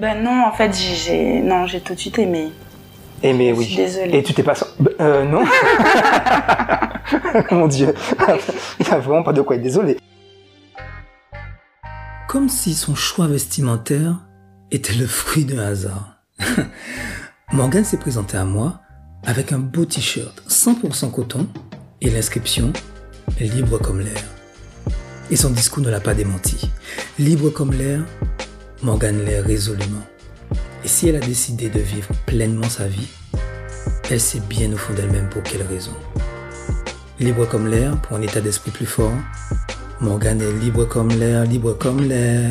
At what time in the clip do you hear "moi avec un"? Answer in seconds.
18.44-19.58